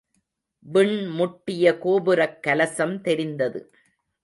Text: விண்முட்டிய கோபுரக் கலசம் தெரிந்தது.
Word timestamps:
விண்முட்டிய 0.65 1.77
கோபுரக் 1.77 2.41
கலசம் 2.43 3.01
தெரிந்தது. 3.01 3.61